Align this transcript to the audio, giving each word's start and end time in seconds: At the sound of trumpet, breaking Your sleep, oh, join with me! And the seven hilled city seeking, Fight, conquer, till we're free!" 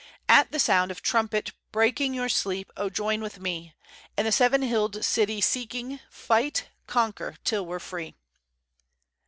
At 0.27 0.51
the 0.51 0.57
sound 0.57 0.89
of 0.89 1.03
trumpet, 1.03 1.51
breaking 1.71 2.15
Your 2.15 2.27
sleep, 2.27 2.71
oh, 2.75 2.89
join 2.89 3.21
with 3.21 3.39
me! 3.39 3.75
And 4.17 4.25
the 4.25 4.31
seven 4.31 4.63
hilled 4.63 5.05
city 5.05 5.41
seeking, 5.41 5.99
Fight, 6.09 6.69
conquer, 6.87 7.35
till 7.43 7.67
we're 7.67 7.77
free!" 7.77 8.15